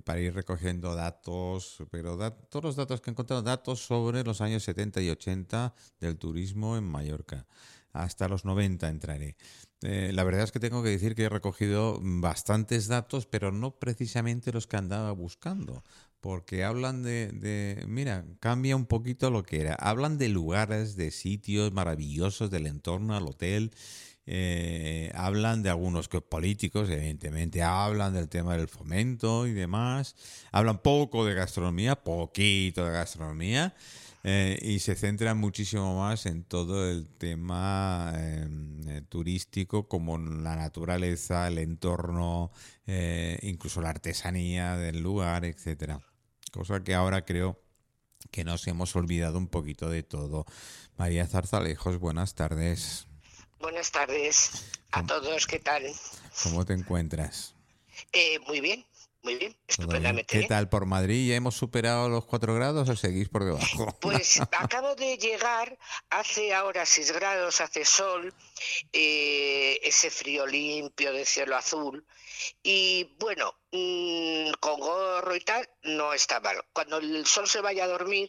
[0.00, 2.16] para ir recogiendo datos, pero
[2.48, 6.76] todos los datos que he encontrado, datos sobre los años 70 y 80 del turismo
[6.76, 7.46] en Mallorca.
[7.92, 9.36] Hasta los 90 entraré.
[9.82, 13.78] Eh, la verdad es que tengo que decir que he recogido bastantes datos, pero no
[13.78, 15.84] precisamente los que andaba buscando,
[16.20, 19.74] porque hablan de, de, mira, cambia un poquito lo que era.
[19.74, 23.72] Hablan de lugares, de sitios maravillosos del entorno al hotel
[24.26, 30.16] eh, hablan de algunos políticos, evidentemente, hablan del tema del fomento y demás,
[30.50, 33.74] hablan poco de gastronomía, poquito de gastronomía,
[34.22, 40.56] eh, y se centran muchísimo más en todo el tema em, eh, turístico, como la
[40.56, 42.50] naturaleza, el entorno,
[43.42, 46.00] incluso la artesanía del lugar, etcétera.
[46.52, 47.60] Cosa que ahora creo
[48.30, 50.46] que nos hemos olvidado un poquito de todo.
[50.96, 53.06] María Zarzalejos, buenas tardes.
[53.64, 54.50] Buenas tardes
[54.92, 55.90] a todos, ¿qué tal?
[56.42, 57.54] ¿Cómo te encuentras?
[58.12, 58.84] Eh, muy bien,
[59.22, 60.38] muy bien, estupendamente.
[60.38, 61.30] ¿Qué tal por Madrid?
[61.30, 63.96] ¿Ya hemos superado los 4 grados o seguís por debajo?
[64.02, 65.78] Pues acabo de llegar,
[66.10, 68.34] hace ahora 6 grados, hace sol,
[68.92, 72.04] eh, ese frío limpio de cielo azul.
[72.62, 76.62] Y bueno, mm, con gorro y tal, no está mal.
[76.74, 78.28] Cuando el sol se vaya a dormir,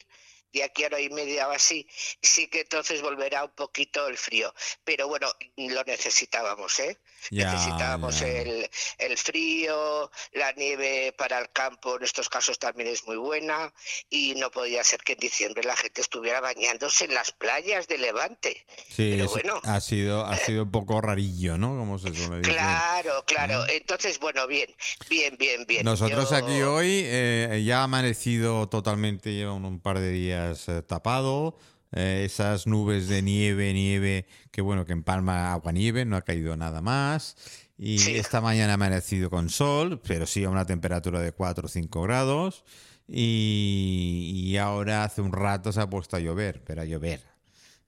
[0.54, 1.88] de aquí a hora y media o así,
[2.22, 4.54] sí que entonces volverá un poquito el frío.
[4.84, 6.98] Pero bueno, lo necesitábamos, ¿eh?
[7.32, 13.18] necesitábamos El, el frío, la nieve para el campo en estos casos también es muy
[13.18, 13.74] buena
[14.10, 17.98] y no podía ser que en diciembre la gente estuviera bañándose en las playas de
[17.98, 18.66] Levante.
[18.88, 21.70] Sí, Pero bueno, ha sido ha sido un poco rarillo, ¿no?
[21.70, 22.54] Como se suele decir.
[22.54, 23.66] Claro, claro.
[23.68, 24.74] Entonces, bueno, bien,
[25.10, 25.86] bien, bien, bien.
[25.86, 31.58] Nosotros aquí hoy eh, ya ha amanecido totalmente, lleva un par de días eh, tapado,
[31.92, 36.22] eh, esas nubes de nieve, nieve, que bueno, que en Palma agua nieve, no ha
[36.22, 37.38] caído nada más.
[37.78, 41.70] Y esta mañana ha amanecido con sol, pero sí a una temperatura de 4 o
[41.70, 42.64] 5 grados.
[43.08, 47.22] Y, ahora hace un rato se ha puesto a llover, pero a llover.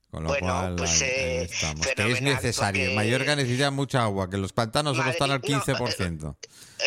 [0.09, 1.49] Con lo cual, pues, eh,
[1.95, 2.93] Que es necesario.
[2.93, 6.37] Mallorca necesita mucha agua, que los pantanos solo están al 15%.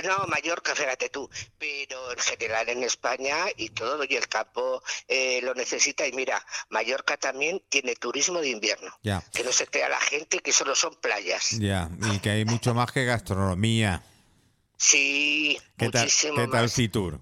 [0.04, 1.28] No, Mallorca, fíjate tú,
[1.58, 6.06] pero en general en España y todo, y el campo eh, lo necesita.
[6.06, 8.90] Y mira, Mallorca también tiene turismo de invierno.
[9.02, 9.22] Ya.
[9.34, 11.50] Que no se crea la gente que solo son playas.
[11.58, 14.02] Ya, y que hay mucho más que gastronomía.
[14.78, 17.20] Sí, ¿Qué muchísimo tal, ¿qué tal Fitur?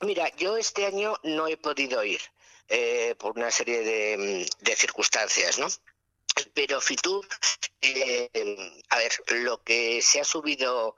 [0.00, 2.20] Mira, yo este año no he podido ir
[2.68, 5.68] eh, por una serie de, de circunstancias, ¿no?
[6.52, 7.26] Pero Fitur,
[7.80, 8.28] eh,
[8.90, 10.96] a ver, lo que se ha subido,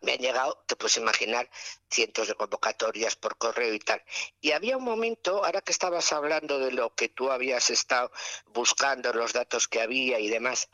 [0.00, 1.50] me han llegado, te puedes imaginar,
[1.90, 4.02] cientos de convocatorias por correo y tal.
[4.40, 8.12] Y había un momento, ahora que estabas hablando de lo que tú habías estado
[8.46, 10.68] buscando, los datos que había y demás,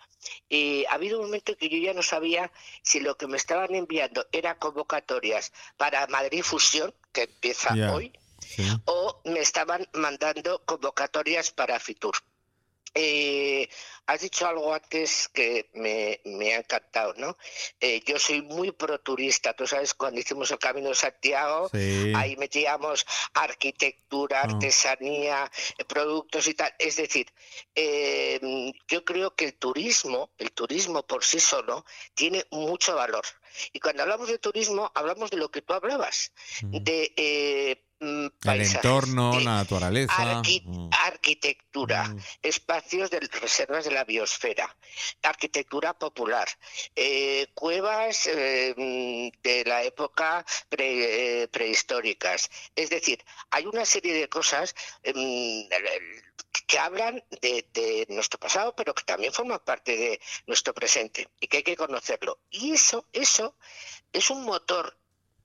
[0.48, 3.74] y ha habido un momento que yo ya no sabía si lo que me estaban
[3.74, 8.12] enviando era convocatorias para Madrid Fusión, que empieza hoy,
[8.84, 12.16] o me estaban mandando convocatorias para Fitur.
[12.98, 13.68] Eh,
[14.06, 17.36] has dicho algo antes que me, ha encantado, ¿no?
[17.78, 19.52] Eh, yo soy muy pro turista.
[19.52, 21.68] Tú sabes, cuando hicimos el Camino de Santiago,
[22.14, 23.04] ahí metíamos
[23.34, 24.44] arquitectura, ah.
[24.44, 26.74] artesanía, eh, productos y tal.
[26.78, 27.26] Es decir,
[28.88, 33.26] yo creo que el turismo, el turismo por sí solo, tiene mucho valor.
[33.74, 36.78] Y cuando hablamos de turismo, hablamos de lo que tú hablabas, mm.
[36.82, 40.42] de Mm, el entorno, la naturaleza.
[40.42, 40.90] Mm.
[40.92, 42.18] Arquitectura, mm.
[42.42, 44.76] espacios de reservas de la biosfera,
[45.22, 46.46] arquitectura popular,
[46.94, 50.44] eh, cuevas eh, de la época
[50.76, 52.50] eh, prehistóricas.
[52.74, 54.74] Es decir, hay una serie de cosas
[56.66, 61.46] que hablan de, de, nuestro pasado, pero que también forman parte de nuestro presente y
[61.46, 62.40] que hay que conocerlo.
[62.50, 63.56] Y eso, eso
[64.12, 64.98] es un motor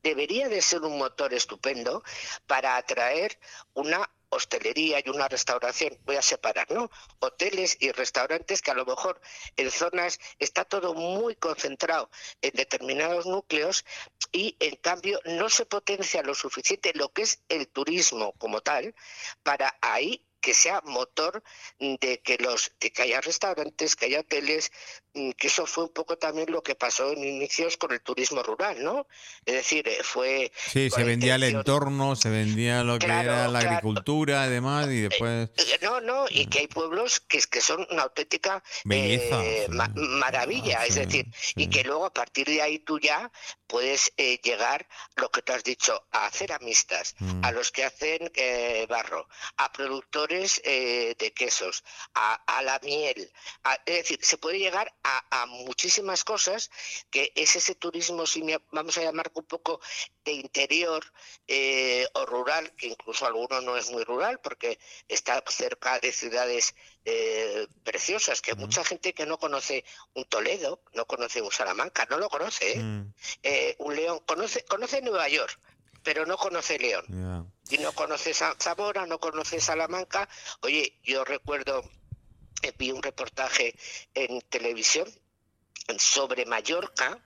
[0.04, 2.04] debería de ser un motor estupendo
[2.48, 3.40] para atraer
[3.74, 6.90] una hostelería y una restauración, voy a separar, ¿no?
[7.20, 9.20] Hoteles y restaurantes que a lo mejor
[9.58, 12.10] en zonas está todo muy concentrado
[12.42, 13.86] en determinados núcleos
[14.32, 18.96] y en cambio no se potencia lo suficiente lo que es el turismo como tal
[19.44, 21.44] para ahí que sea motor
[21.80, 24.72] de que los de que haya restaurantes, que haya hoteles,
[25.14, 28.44] mm, que eso fue un poco también lo que pasó en inicios con el turismo
[28.44, 29.08] rural, ¿no?
[29.46, 33.60] Es decir, eh, fue Sí, se vendía el entorno, se vendía lo que era la
[33.60, 38.04] agricultura además y después eh, No, no, y que hay pueblos que que son una
[38.04, 41.26] auténtica eh, maravilla, es decir,
[41.56, 43.32] y que luego a partir de ahí tú ya
[43.68, 47.56] puedes llegar lo que tú has dicho a hacer amistas, a mm.
[47.56, 48.32] los que hacen
[48.88, 51.84] barro, a productores eh, de quesos,
[52.14, 53.32] a, la miel.
[53.86, 56.70] es decir, se puede llegar a, muchísimas cosas,
[57.10, 59.80] que es ese turismo, si vamos a llamar un poco
[60.24, 61.04] de interior
[61.48, 66.76] eh, o rural, que incluso alguno no es muy rural, porque está cerca de ciudades
[67.06, 69.84] eh, preciosas, que mucha gente que no conoce
[70.14, 72.78] un Toledo, no conoce un Salamanca, no lo conoce, ¿eh?
[72.78, 73.14] Mm.
[73.80, 75.60] un León, conoce, conoce Nueva York,
[76.04, 77.52] pero no conoce León.
[77.70, 80.28] Y no conoce Zamora, no conoce Salamanca.
[80.62, 81.84] Oye, yo recuerdo
[82.78, 83.76] vi un reportaje
[84.14, 85.08] en televisión
[85.98, 87.20] sobre Mallorca,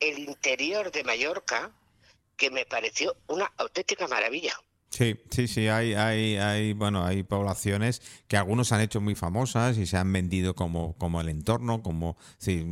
[0.00, 1.72] el interior de Mallorca,
[2.36, 4.58] que me pareció una auténtica maravilla.
[4.96, 9.76] Sí, sí, sí, hay, hay, hay, bueno, hay poblaciones que algunos han hecho muy famosas
[9.76, 12.64] y se han vendido como, como el entorno, como, sí,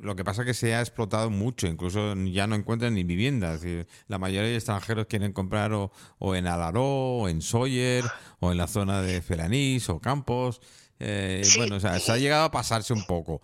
[0.00, 3.60] lo que pasa es que se ha explotado mucho, incluso ya no encuentran ni viviendas.
[4.08, 8.06] La mayoría de extranjeros quieren comprar o, o en Alaró, o en Sawyer,
[8.38, 10.62] o en la zona de Felanís o Campos.
[10.98, 13.42] Eh, bueno, o sea, se ha llegado a pasarse un poco.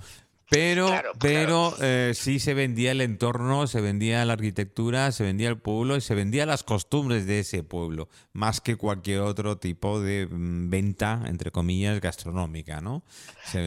[0.48, 0.88] Pero,
[1.18, 5.96] pero eh, sí se vendía el entorno, se vendía la arquitectura, se vendía el pueblo
[5.96, 10.70] y se vendía las costumbres de ese pueblo, más que cualquier otro tipo de mm,
[10.70, 13.02] venta, entre comillas, gastronómica, ¿no?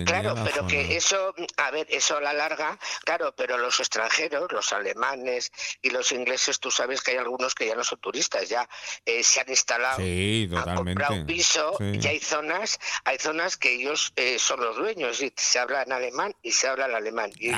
[0.05, 4.71] claro, pero que eso, a ver, eso a la larga, claro, pero los extranjeros, los
[4.71, 8.69] alemanes y los ingleses, tú sabes que hay algunos que ya no son turistas, ya
[9.05, 14.13] eh, se han instalado, han comprado un piso, y hay zonas, hay zonas que ellos
[14.15, 17.31] eh, son los dueños y se habla en alemán y se habla el alemán.
[17.39, 17.51] Y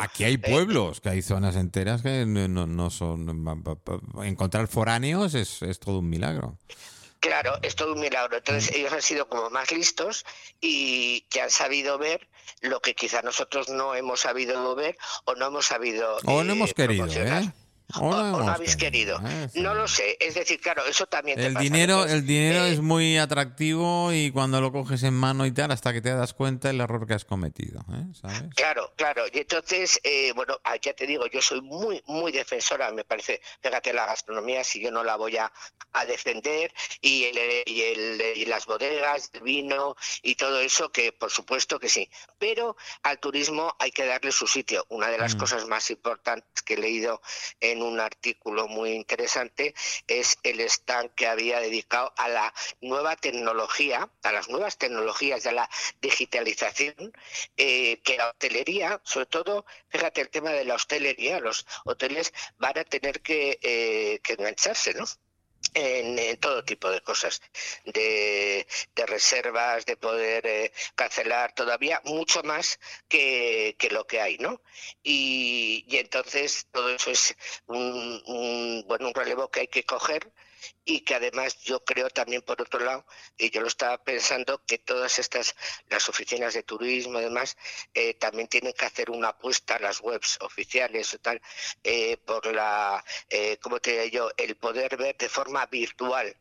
[0.00, 3.44] Aquí hay eh, pueblos, que hay zonas enteras que no, son...
[4.22, 6.56] Encontrar foráneos es, todo un milagro.
[7.20, 8.36] Claro, es todo un milagro.
[8.36, 8.78] Entonces mm.
[8.78, 10.24] ellos han sido como más listos
[10.60, 12.28] y que han sabido ver
[12.60, 16.18] lo que quizá nosotros no hemos sabido ver o no hemos sabido.
[16.24, 17.52] O no hemos querido, ¿eh?
[17.94, 19.18] O, no habéis querido.
[19.54, 20.16] No lo sé.
[20.20, 21.40] Es decir, claro, eso también.
[21.40, 25.52] El dinero, el dinero eh, es muy atractivo y cuando lo coges en mano y
[25.52, 27.80] tal, hasta que te das cuenta el error que has cometido.
[27.90, 28.50] ¿eh?
[28.54, 29.24] Claro, claro.
[29.32, 32.90] Y entonces, eh, bueno, ah, ya te digo, yo soy muy, muy defensora.
[32.92, 35.50] Me parece, fíjate, la gastronomía, si yo no la voy a,
[36.06, 37.26] defender y,
[37.66, 42.08] y, las bodegas, el vino y todo eso, que por supuesto que sí.
[42.38, 44.86] Pero al turismo hay que darle su sitio.
[44.90, 45.38] Una de las mm.
[45.38, 47.20] cosas más importantes que he leído
[47.60, 49.74] en un artículo muy interesante,
[50.06, 55.52] es el stand que había dedicado a la nueva tecnología, a las nuevas tecnologías de
[55.52, 55.68] la
[56.00, 57.12] digitalización,
[57.56, 62.78] eh, que la hostelería, sobre todo, fíjate el tema de la hostelería, los hoteles van
[62.78, 65.04] a tener que, eh, que engancharse, ¿no?
[65.74, 67.40] En, todo tipo de cosas,
[67.84, 68.66] de,
[69.06, 72.78] reservas, de poder eh, cancelar todavía mucho más
[73.08, 74.60] que, lo que hay, ¿no?
[75.02, 77.34] Y, entonces todo eso es
[77.66, 80.32] un, bueno, un relevo que hay que coger
[80.84, 83.04] y que además yo creo también por otro lado,
[83.36, 85.54] y yo lo estaba pensando, que todas estas,
[85.88, 87.56] las oficinas de turismo y demás,
[87.94, 91.40] eh, también tienen que hacer una apuesta a las webs oficiales o tal,
[91.84, 96.36] eh, por la, eh, ¿cómo te diría yo?, el poder ver de forma virtual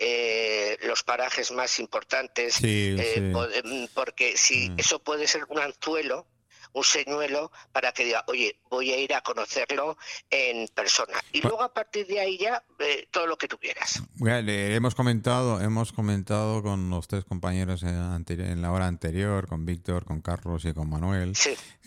[0.00, 4.78] eh, los parajes más importantes, mm, porque si mm.
[4.78, 6.24] eso puede ser un anzuelo
[6.72, 9.96] un señuelo para que diga, oye, voy a ir a conocerlo
[10.30, 11.14] en persona.
[11.32, 14.02] Y luego a partir de ahí ya eh, todo lo que tú quieras.
[14.20, 20.20] hemos comentado, hemos comentado con los tres compañeros en, la hora anterior, con Víctor, con
[20.20, 21.32] Carlos y con Manuel,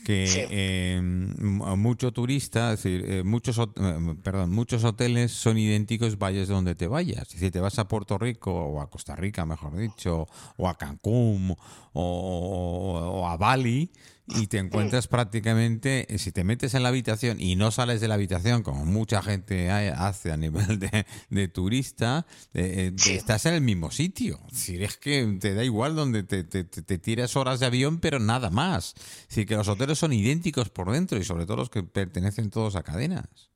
[0.05, 3.59] que eh, mucho turista, es decir, eh, muchos,
[4.23, 7.27] perdón, muchos hoteles son idénticos vayas donde te vayas.
[7.27, 11.55] Si te vas a Puerto Rico o a Costa Rica, mejor dicho, o a Cancún
[11.93, 13.91] o a Bali,
[14.27, 18.07] y te encuentras prácticamente, eh, si te metes en la habitación y no sales de
[18.07, 23.61] la habitación, como mucha gente hace a nivel de, turista, eh, eh, estás en el
[23.61, 24.39] mismo sitio.
[24.51, 28.49] Si es que te da igual donde te, te, tiras horas de avión, pero nada
[28.49, 28.93] más.
[29.29, 32.75] Así que los hoteles son idénticos por dentro y sobre todo los que pertenecen todos
[32.75, 33.50] a cadenas.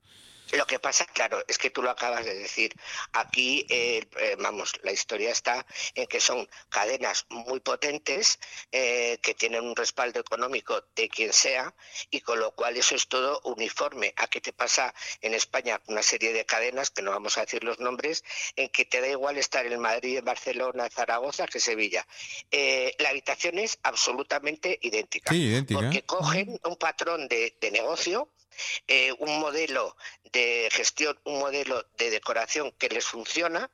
[0.52, 2.74] Lo que pasa, claro, es que tú lo acabas de decir.
[3.14, 8.40] Aquí, eh, eh, vamos, la historia está en que son cadenas muy potentes
[8.72, 11.74] eh, que tienen un respaldo económico de quien sea
[12.12, 14.14] y con lo cual eso es todo uniforme.
[14.18, 17.64] ¿A qué te pasa en España una serie de cadenas, que no vamos a decir
[17.64, 18.24] los nombres,
[18.56, 22.06] en que te da igual estar en Madrid, en Barcelona, en Zaragoza que Sevilla?
[23.00, 25.34] la habitación es absolutamente idéntica.
[25.74, 28.30] Porque cogen un patrón de negocio
[28.88, 29.96] eh, un modelo
[30.32, 33.70] de gestión, un modelo de decoración que les funciona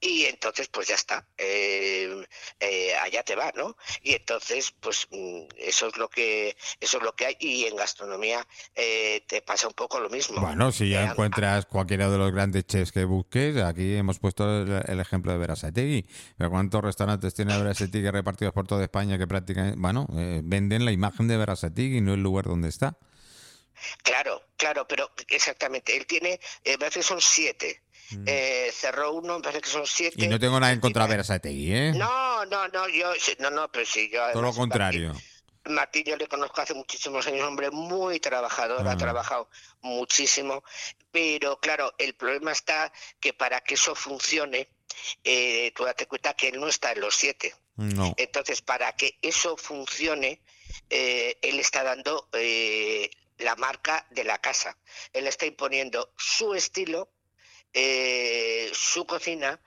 [0.00, 2.24] y entonces pues ya está, eh,
[2.60, 3.76] eh, allá te va, ¿no?
[4.02, 7.76] Y entonces pues mm, eso es lo que eso es lo que hay y en
[7.76, 10.40] gastronomía eh, te pasa un poco lo mismo.
[10.40, 15.00] Bueno, si ya encuentras cualquiera de los grandes chefs que busques, aquí hemos puesto el,
[15.00, 16.06] ejemplo de Verasategui.
[16.36, 20.06] Pero ¿cuántos restaurantes tiene Verasategui repartidos por toda España que prácticamente, bueno,
[20.42, 22.98] venden la imagen de Verasategui, no el lugar donde está?
[24.02, 25.96] Claro, claro, pero exactamente.
[25.96, 27.82] Él tiene, me parece que son siete.
[28.10, 28.24] Mm.
[28.26, 30.24] Eh, cerró uno, me parece que son siete.
[30.24, 31.92] Y no tengo nada en contra de Verasategui, ¿eh?
[31.94, 34.30] No, no, no, yo, no, no, pero sí, yo.
[34.32, 35.12] Todo lo contrario.
[35.68, 38.96] Martín, yo le conozco hace muchísimos años, hombre muy trabajador, ha ah.
[38.96, 39.48] trabajado
[39.80, 40.62] muchísimo,
[41.10, 44.68] pero claro, el problema está que para que eso funcione,
[45.24, 47.54] eh, tú date cuenta que él no está en los siete.
[47.76, 48.14] No.
[48.16, 50.40] Entonces, para que eso funcione,
[50.88, 54.76] eh, él está dando eh, la marca de la casa.
[55.12, 57.10] Él está imponiendo su estilo
[57.78, 59.60] eh, su cocina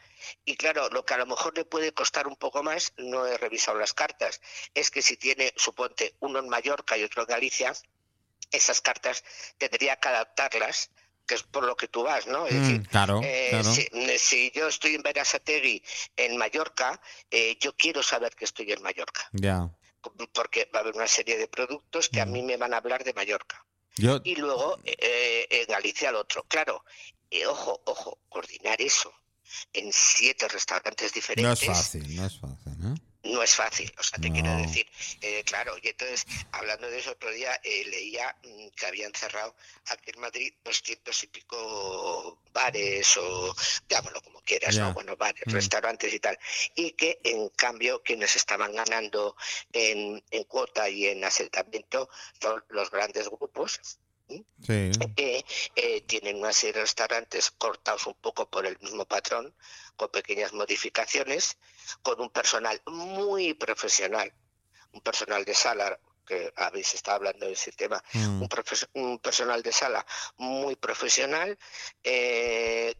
[0.43, 3.37] y claro, lo que a lo mejor le puede costar un poco más, no he
[3.37, 4.41] revisado las cartas,
[4.73, 7.71] es que si tiene, suponte, uno en Mallorca y otro en Galicia,
[8.51, 9.23] esas cartas
[9.59, 10.89] tendría que adaptarlas
[11.27, 12.47] que es por lo que tú vas, ¿no?
[12.47, 15.83] Es mm, decir, claro, eh, Si, yo estoy en Berasategui,
[16.17, 16.99] en Mallorca,
[17.29, 19.29] eh, yo quiero saber que estoy en Mallorca.
[19.33, 19.69] Ya.
[20.33, 22.31] Porque va a haber una serie de productos que a mm.
[22.31, 23.65] mí me van a hablar de Mallorca.
[24.23, 26.45] Y luego en Galicia al otro.
[26.47, 26.85] Claro,
[27.29, 29.13] y ojo, ojo, coordinar eso
[29.73, 31.43] en siete restaurantes diferentes.
[31.43, 32.48] No es fácil, no es fácil,
[33.29, 33.43] ¿no?
[33.43, 34.85] Es fácil, o sea, te quiero decir,
[35.21, 39.55] eh, claro, y entonces, hablando de eso otro día, eh, leía mm, que habían cerrado
[39.87, 43.55] aquí en Madrid doscientos y pico bares o,
[43.87, 44.93] llámalo como quieras, ¿no?
[44.93, 45.51] Bueno, bares, mm.
[45.51, 46.37] restaurantes y tal,
[46.75, 49.35] y que en cambio quienes estaban ganando
[49.73, 52.09] en, en cuota y en asentamiento
[52.41, 53.79] son los grandes grupos,
[54.29, 54.91] Sí.
[55.75, 59.53] Eh, tienen una serie de restaurantes cortados un poco por el mismo patrón,
[59.95, 61.57] con pequeñas modificaciones,
[62.01, 64.31] con un personal muy profesional,
[64.93, 68.43] un personal de sala que habéis estado hablando de ese tema, mm.
[68.93, 70.05] un, personal de sala
[70.37, 71.57] muy profesional,
[72.03, 72.93] eh,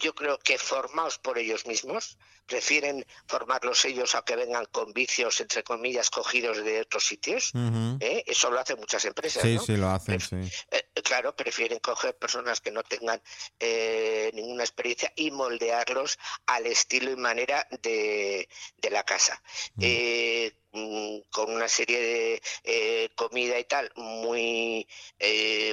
[0.00, 5.40] yo creo que formados por ellos mismos, prefieren formarlos ellos a que vengan con vicios,
[5.40, 7.52] entre comillas, cogidos de otros sitios.
[8.00, 8.24] ¿eh?
[8.26, 9.42] Eso lo hacen muchas empresas.
[9.42, 10.36] Sí, sí, lo hacen, sí.
[10.70, 13.20] Eh, claro, prefieren coger personas que no tengan
[13.58, 18.48] eh, ninguna experiencia y moldearlos al estilo y manera de,
[18.90, 19.42] la casa.
[19.76, 24.88] Mm, con una serie de comida y tal muy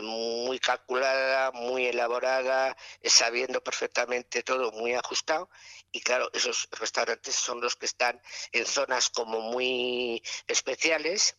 [0.04, 5.50] muy calculada, muy elaborada, sabiendo perfectamente todo, muy ajustado.
[5.92, 8.22] Y claro, esos restaurantes son los que están
[8.52, 11.38] en zonas como muy especiales,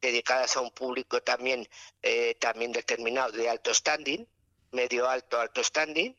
[0.00, 1.68] dedicadas a un público también,
[2.02, 4.26] eh, también determinado de alto standing,
[4.70, 6.16] medio alto, alto standing,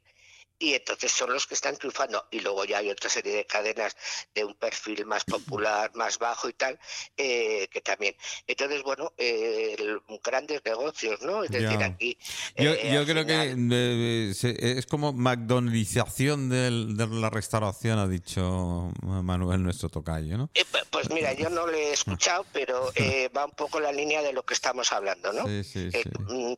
[0.59, 2.27] y entonces son los que están triunfando.
[2.31, 3.95] Y luego ya hay otra serie de cadenas
[4.35, 6.77] de un perfil más popular, más bajo y tal,
[7.15, 8.15] eh, que también.
[8.45, 9.77] Entonces, bueno, eh,
[10.21, 11.45] grandes negocios, ¿no?
[11.45, 12.17] Es decir, aquí.
[12.57, 14.31] yo, eh, creo que
[14.77, 20.49] es como McDonaldización de la restauración, ha dicho Manuel, nuestro tocayo, ¿no?
[20.91, 22.91] pues mira, yo no le he escuchado, pero
[23.37, 25.47] va un poco la línea de lo que estamos hablando, ¿no?
[25.47, 26.01] Sí, sí, sí.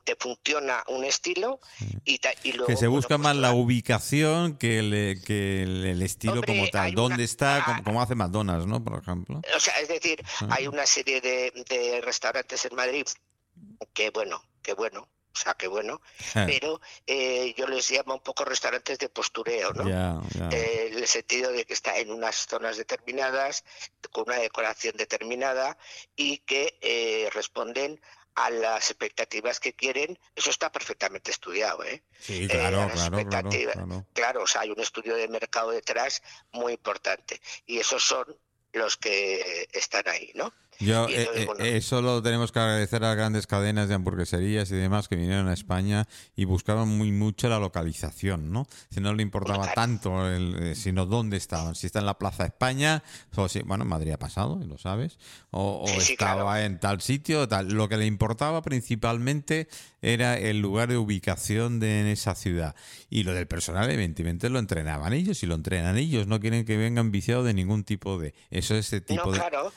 [0.03, 1.59] te funciona un estilo
[2.03, 2.19] y,
[2.53, 2.65] luego.
[2.65, 3.90] Que se busca pues más la ubicación
[4.59, 6.93] que el, que el, estilo como tal.
[6.93, 7.63] ¿Dónde está?
[7.65, 8.83] Ah, como, hace McDonald's, ¿no?
[8.83, 9.41] Por ejemplo.
[9.55, 10.47] O sea, es decir, ah.
[10.51, 13.05] hay una serie de, restaurantes en Madrid
[13.93, 16.01] que, bueno, que bueno, o sea, que bueno,
[16.35, 16.45] ah.
[16.45, 19.87] pero eh, yo les llamo un poco restaurantes de postureo, ¿no?
[20.51, 23.63] Eh, en el sentido de que está en unas zonas determinadas,
[24.11, 25.77] con una decoración determinada
[26.15, 28.01] y que eh, responden
[28.35, 31.83] a las expectativas que quieren, eso está perfectamente estudiado.
[31.83, 32.03] ¿eh?
[32.19, 34.43] Sí, claro, claro, claro, claro.
[34.43, 36.21] o sea, hay un estudio de mercado detrás
[36.51, 38.37] muy importante y esos son
[38.73, 40.53] los que están ahí, ¿no?
[40.81, 41.27] Yo, eh,
[41.59, 45.15] eh, eso lo tenemos que agradecer a las grandes cadenas de hamburgueserías y demás que
[45.15, 48.67] vinieron a España y buscaban muy mucho la localización, ¿no?
[48.89, 51.75] Si no le importaba tanto, el, eh, sino dónde estaban.
[51.75, 53.03] Si está en la Plaza España,
[53.35, 55.19] o si, bueno, en Madrid ha pasado, lo sabes,
[55.51, 57.69] o, estaba en tal sitio, tal.
[57.69, 59.67] Lo que le importaba principalmente
[60.01, 62.75] era el lugar de ubicación de en esa ciudad.
[63.09, 66.25] Y lo del personal, evidentemente, lo entrenaban ellos y lo entrenan ellos.
[66.25, 68.33] No quieren que vengan viciados de ningún tipo de.
[68.49, 69.37] Eso es ese tipo no, de.
[69.39, 69.71] Claro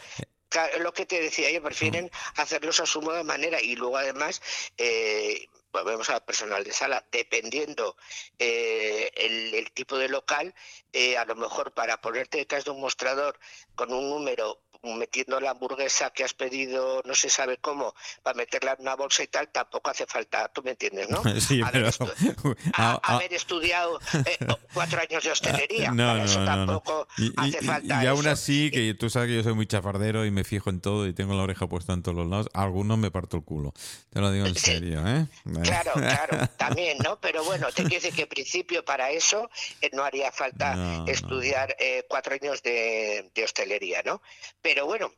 [0.80, 4.40] lo que te decía, ellos prefieren hacerlos a su modo manera y luego además
[4.76, 7.96] eh, volvemos al personal de sala, dependiendo
[8.38, 10.54] eh, el, tipo de local,
[10.92, 13.38] eh, a lo mejor para ponerte detrás de un mostrador
[13.74, 18.72] con un número metiendo la hamburguesa que has pedido, no se sabe cómo, para meterla
[18.72, 21.22] en una bolsa y tal, tampoco hace falta, tú me entiendes, ¿no?
[21.40, 21.88] Sí, haber, pero...
[21.88, 22.06] estu
[22.74, 23.16] Ah, ah.
[23.16, 24.38] haber estudiado eh,
[24.74, 28.04] cuatro años de hostelería, No, para no, eso no, tampoco Y, y- hace y- falta
[28.04, 28.30] y aún eso.
[28.30, 31.12] así, que tú sabes que yo soy muy chafardero y me fijo en todo y
[31.12, 33.72] tengo la oreja puesta en todos los lados, a algunos me parto el culo.
[34.10, 35.26] Te lo digo en serio, ¿eh?
[35.62, 37.18] Claro, claro, también, ¿no?
[37.20, 39.48] Pero bueno, te quiero decir que en principio para eso
[39.80, 44.20] eh, no haría falta estudiar eh, cuatro años de, de hostelería, ¿no?
[44.62, 45.12] Pero bueno,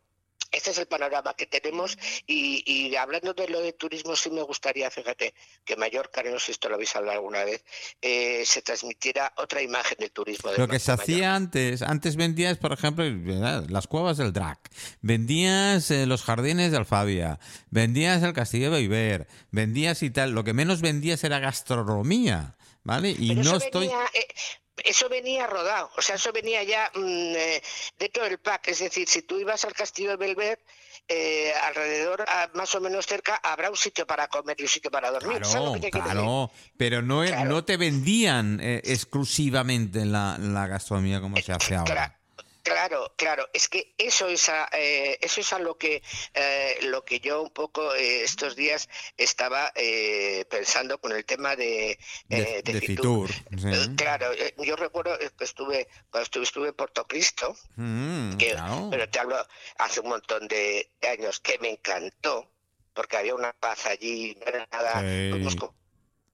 [0.52, 4.42] este es el panorama que tenemos y, y hablando de lo de turismo sí me
[4.42, 5.34] gustaría, fíjate,
[5.64, 7.64] que Mallorca, no sé si esto lo habéis hablado alguna vez,
[8.00, 10.52] eh, se transmitiera otra imagen del turismo.
[10.52, 11.02] de Lo que se Mallorca.
[11.02, 13.66] hacía antes, antes vendías, por ejemplo, ¿verdad?
[13.68, 14.58] las cuevas del Drac,
[15.02, 17.38] vendías eh, los jardines de Alfabia,
[17.70, 20.30] vendías el castillo de Beiber, vendías y tal.
[20.30, 23.10] Lo que menos vendías era gastronomía, ¿vale?
[23.10, 23.88] Y Pero no estoy.
[23.88, 24.26] venía, eh,
[24.84, 27.00] eso venía rodado, o sea, eso venía ya mm,
[27.36, 27.62] eh,
[27.98, 28.68] dentro del pack.
[28.68, 30.58] Es decir, si tú ibas al castillo de Belver,
[31.08, 34.90] eh, alrededor, a- más o menos cerca, habrá un sitio para comer y un sitio
[34.90, 35.44] para dormir.
[35.44, 37.44] ¿Sabes lo Claro, pero no, Claro.
[37.48, 42.15] no te vendían eh, exclusivamente la, la gastronomía como se hace ahora.
[42.66, 46.02] Cla- Claro, claro, es que eso es a, eh, eso es a lo que
[46.34, 49.72] eh, lo que yo un poco eh, estos días estaba
[50.50, 53.30] pensando con el tema de, De, de Fitur.
[53.32, 53.58] Fitur.
[53.86, 53.94] sí.
[53.96, 58.88] Claro, yo recuerdo que estuve cuando estuve, estuve en Portocristo, Mm, que, claro.
[58.90, 59.36] pero te hablo
[59.78, 62.50] hace un montón de años que me encantó
[62.94, 65.30] porque había una paz allí, no era nada, Sí.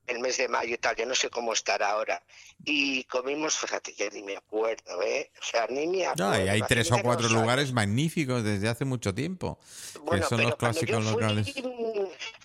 [0.07, 2.23] El mes de mayo y tal, yo no sé cómo estará ahora.
[2.65, 5.31] Y comimos, fíjate, ya ni me acuerdo, ¿eh?
[5.41, 6.31] O sea, ni me acuerdo.
[6.39, 7.41] No, y hay tres o cuatro años.
[7.41, 9.59] lugares magníficos desde hace mucho tiempo.
[10.05, 11.55] Bueno, que son pero los cuando yo clásicos fui, locales.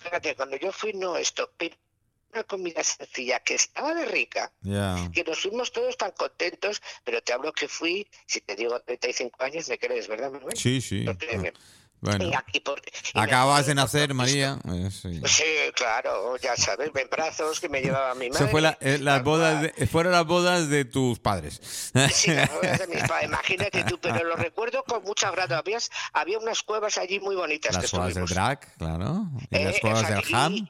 [0.02, 1.76] Fíjate, cuando yo fui, no esto, pero
[2.32, 4.96] una comida sencilla que estaba de rica, Ya.
[5.14, 9.42] que nos fuimos todos tan contentos, pero te hablo que fui, si te digo 35
[9.44, 10.54] años, me crees, ¿verdad, Manuel?
[10.56, 11.04] Sí, sí.
[11.04, 11.16] No
[12.00, 12.80] Bueno, y aquí por-
[13.14, 14.58] y acabas de nacer, María.
[14.72, 15.20] Eh, sí.
[15.26, 18.44] Sí, claro, ya sabes, en brazos que me llevaba mi madre.
[18.44, 21.60] Eso fue la- eh, las bodas de, fueron las bodas de tus padres.
[22.12, 25.56] Sí, las bodas de mis padres, imagínate tú, pero lo recuerdo con mucha grado.
[25.56, 25.78] Había,
[26.12, 28.26] había unas cuevas allí muy bonitas que las cuevas del.
[28.26, 29.26] Drac, claro.
[29.50, 30.68] Y Eh, las cuevas del Ham.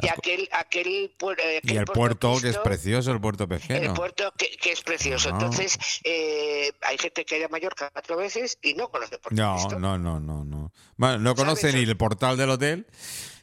[0.00, 3.90] Y, y aquel, aquel, eh, Y aquel el puerto, que es precioso, el puerto pesquero.
[3.90, 5.28] El puerto que, que es precioso.
[5.28, 5.32] Ah.
[5.32, 9.40] Entonces, eh, hay gente que ha ido a Mallorca cuatro veces y no conoce Puerto
[9.40, 9.78] No, Cristo.
[9.78, 10.72] no, no, no, no.
[10.96, 11.44] Bueno, no ¿Sabes?
[11.44, 12.86] conocen ni el portal del hotel.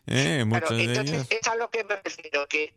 [0.08, 0.44] ¿eh?
[0.50, 2.74] Claro, entonces es a lo que me refiero, que,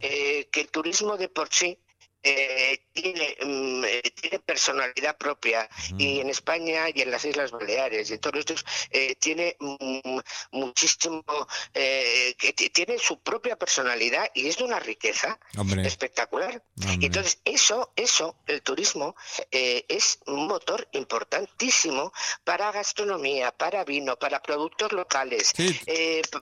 [0.00, 1.78] eh, que el turismo de por sí
[2.24, 8.10] eh, tiene, mm, eh, tiene personalidad propia y en España y en las Islas Baleares
[8.10, 10.18] y en todos estos eh, tiene mm,
[10.52, 11.22] muchísimo,
[11.74, 16.62] eh, que ti- tiene su propia personalidad y es de una riqueza Hombre, espectacular.
[16.86, 17.06] hombre.
[17.06, 19.14] Entonces eso, eso, el turismo
[19.50, 22.12] es un motor importantísimo
[22.44, 25.80] para gastronomía, para vino, para productos locales, Sí.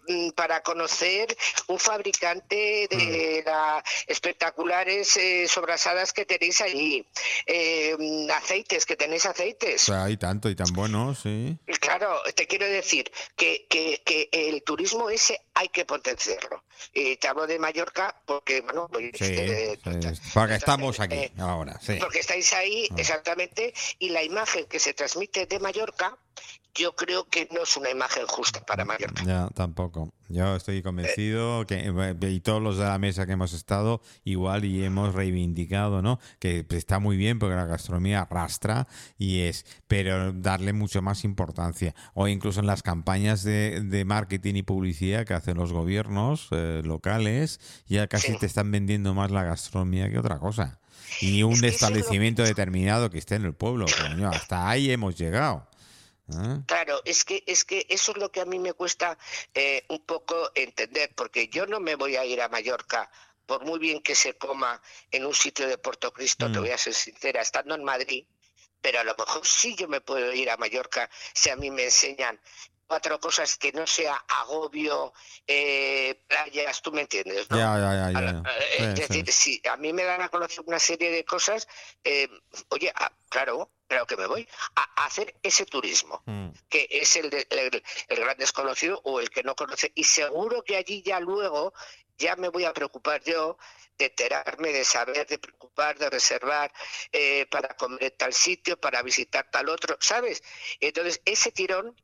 [0.09, 7.07] mm, para conocer un fabricante de las espectaculares eh, sobrasadas que tenéis allí,
[7.47, 7.97] eh,
[8.35, 9.83] aceites, que tenéis aceites.
[9.83, 11.57] O sea, hay tanto y tan bueno, sí.
[11.81, 16.65] Claro, te quiero decir que, que, que el turismo ese hay que potenciarlo.
[16.93, 21.33] Y te hablo de Mallorca porque, bueno, pues, Sí, eh, sí, porque estamos aquí eh,
[21.39, 21.97] ahora, sí.
[22.01, 22.95] porque estáis ahí Ah.
[22.99, 26.17] exactamente y la imagen que se transmite de Mallorca
[26.75, 29.23] yo creo que no es una imagen justa para Mallorca.
[29.25, 30.13] Ya, tampoco.
[30.29, 34.65] Yo estoy convencido que eh, y todos los de la mesa que hemos estado igual
[34.65, 36.19] y hemos reivindicado, ¿no?
[36.39, 41.95] Que está muy bien porque la gastronomía arrastra y es, pero darle mucho más importancia.
[42.15, 46.81] O incluso en las campañas de, de marketing y publicidad que hacen los gobiernos eh,
[46.85, 48.39] locales, ya casi Sí.
[48.39, 50.79] te están vendiendo más la gastronomía que otra cosa.
[51.21, 55.19] Y un Es lo- establecimiento determinado que esté en el pueblo, coño, hasta ahí hemos
[55.19, 55.67] llegado.
[56.29, 56.63] ¿Eh?
[56.67, 59.19] Claro, es que es que eso es lo que a mí me cuesta
[59.55, 63.11] eh, un poco entender, porque yo no me voy a ir a Mallorca
[63.47, 64.81] por muy bien que se coma
[65.11, 66.63] en un sitio de Puerto Cristo, te Mm.
[66.63, 68.27] voy a ser sincera, estando en Madrid,
[68.81, 71.85] pero a lo mejor sí yo me puedo ir a Mallorca si a mí me
[71.85, 72.41] enseñan
[72.93, 75.15] cuatro cosas que no sea agobio,
[75.47, 77.57] eh, playas, tú me entiendes, ¿no?
[77.57, 78.19] Ya, ya, ya, ya.
[78.19, 78.43] A la- ya.
[78.51, 79.23] eh, Sí, es sí.
[79.23, 81.67] decir, si a mí me dan a conocer una serie de cosas,
[82.05, 82.29] eh,
[82.69, 86.51] oye, ah, claro, claro que me voy a, a hacer ese turismo, Mm.
[86.69, 89.91] que es el, de- el, el gran desconocido o el que no conoce.
[89.95, 91.73] Y seguro que allí ya luego
[92.19, 93.57] ya me voy a preocupar yo
[93.97, 96.71] de enterarme, de saber, de preocupar, de reservar
[97.11, 100.43] eh, para comer en tal sitio, para visitar tal otro, ¿sabes?
[100.79, 101.97] Entonces, ese tirón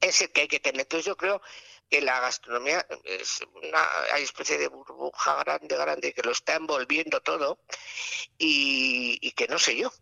[0.00, 0.82] es el que hay que tener.
[0.82, 1.40] Entonces, yo creo
[1.88, 7.20] que la gastronomía es una hay especie de burbuja grande, grande, que lo está envolviendo
[7.20, 7.58] todo
[8.38, 9.92] y, y que no sé yo.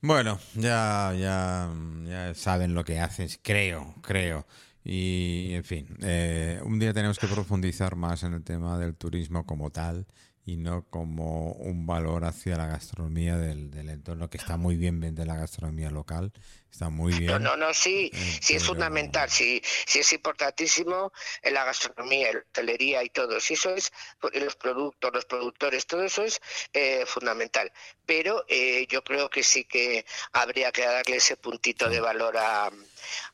[0.00, 1.70] Bueno, ya, ya,
[2.04, 4.46] ya saben lo que hacen, creo, creo.
[4.84, 9.46] Y, en fin, eh, un día tenemos que profundizar más en el tema del turismo
[9.46, 10.06] como tal
[10.46, 15.00] y no como un valor hacia la gastronomía del, del entorno, que está muy bien
[15.00, 16.32] vender la gastronomía local,
[16.70, 17.30] está muy bien.
[17.30, 22.32] No, no, no, sí, eh, sí es fundamental, sí, sí es importantísimo en la gastronomía,
[22.32, 23.90] la hotelería y todo, sí eso es,
[24.34, 26.40] los productos, los productores, todo eso es
[26.74, 27.72] eh, fundamental.
[28.04, 32.70] Pero eh, yo creo que sí que habría que darle ese puntito de valor a,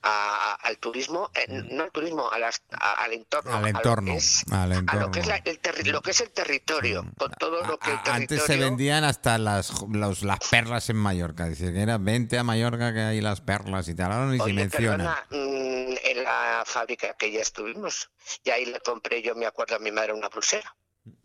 [0.02, 1.74] al turismo, mm.
[1.74, 4.12] no al turismo, al entorno, al entorno,
[4.52, 8.02] a lo que es, el lo que es el territorio, con todo lo que el
[8.02, 8.12] territorio...
[8.12, 12.92] Antes se vendían hasta las, las perlas en Mallorca, dice que era 20 a Mallorca
[12.92, 15.24] que hay las perlas y tal, ahora ni se menciona.
[15.30, 18.10] Mm, en la fábrica que ya estuvimos,
[18.44, 20.74] y ahí le compré yo, me acuerdo a mi madre, una pulsera.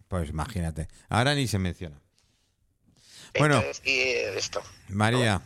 [0.07, 2.01] Pues imagínate, ahora ni se menciona.
[3.37, 4.61] Bueno, esto.
[4.89, 5.41] María,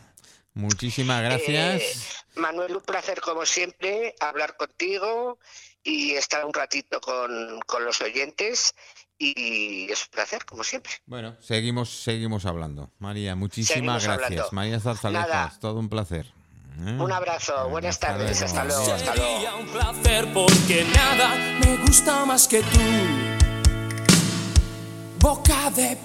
[0.54, 1.82] muchísimas gracias.
[1.82, 1.94] Eh,
[2.36, 5.38] Manuel, un placer como siempre hablar contigo
[5.82, 8.74] y estar un ratito con, con los oyentes
[9.20, 10.92] y es un placer, como siempre.
[11.04, 12.90] Bueno, seguimos, seguimos hablando.
[12.98, 14.52] María, muchísimas gracias.
[14.52, 16.26] María Zarzalejas, todo un placer.
[16.78, 16.96] ¿Eh?
[16.98, 19.58] Un abrazo, buenas tardes, hasta luego, hasta luego.
[19.58, 22.80] un placer porque nada me gusta más que tú.
[25.18, 25.98] Boca de